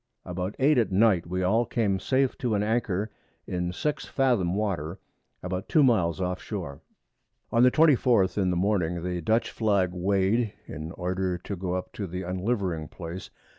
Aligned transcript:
About 0.25 0.55
8 0.57 0.79
at 0.79 0.91
Night 0.91 1.27
we 1.27 1.43
all 1.43 1.63
came 1.63 1.99
safe 1.99 2.35
to 2.39 2.55
an 2.55 2.63
Anchor 2.63 3.11
in 3.45 3.71
6 3.71 4.07
Fathom 4.07 4.55
Water 4.55 4.97
about 5.43 5.69
2 5.69 5.83
Miles 5.83 6.19
off 6.19 6.41
Shore. 6.41 6.81
On 7.51 7.61
the 7.61 7.69
24th 7.69 8.35
in 8.35 8.49
the 8.49 8.55
Morning 8.57 9.03
the 9.03 9.21
Dutch 9.21 9.51
Flag 9.51 9.91
weigh'd, 9.93 10.53
in 10.65 10.91
order 10.93 11.37
to 11.37 11.55
go 11.55 11.75
up 11.75 11.93
to 11.93 12.07
the 12.07 12.23
unlivering 12.23 12.87
Place. 12.87 13.29